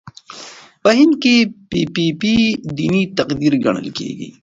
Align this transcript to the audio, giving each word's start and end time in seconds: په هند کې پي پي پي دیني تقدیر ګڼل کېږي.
په 0.83 0.89
هند 0.97 1.13
کې 1.21 1.35
پي 1.69 1.81
پي 1.95 2.05
پي 2.19 2.35
دیني 2.77 3.03
تقدیر 3.17 3.53
ګڼل 3.65 3.87
کېږي. 3.97 4.29